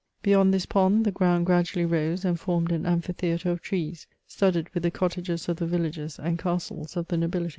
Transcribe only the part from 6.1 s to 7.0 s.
and castles